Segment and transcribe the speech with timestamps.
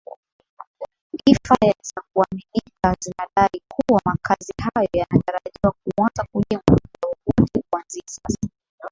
[1.25, 6.99] ifa za kuaminika zinadai kuwa makazi hayo yanatarajiwa kuanza kujengwa muda
[7.37, 8.49] wowote kuanzia sasa